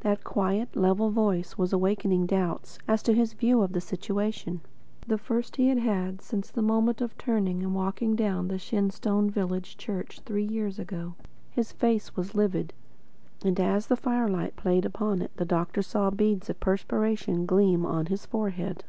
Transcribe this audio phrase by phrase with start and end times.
[0.00, 4.60] That quiet, level voice was awakening doubts as to his view of the situation,
[5.06, 9.30] the first he had had since the moment of turning and walking down the Shenstone
[9.30, 11.14] village church three years ago.
[11.52, 12.72] His face was livid,
[13.44, 18.06] and as the firelight played upon it the doctor saw beads of perspiration gleam on
[18.06, 18.82] his forehead.